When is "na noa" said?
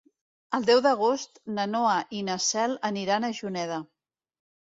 1.57-1.97